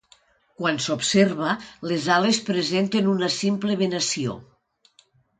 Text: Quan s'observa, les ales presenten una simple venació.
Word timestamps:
Quan 0.59 0.77
s'observa, 0.83 1.49
les 1.91 2.07
ales 2.15 2.39
presenten 2.47 3.09
una 3.11 3.29
simple 3.35 3.75
venació. 3.83 4.39